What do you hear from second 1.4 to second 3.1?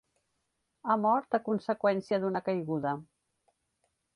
conseqüència d'una caiguda.